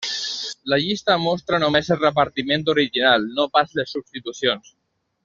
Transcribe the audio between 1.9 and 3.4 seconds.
el repartiment original,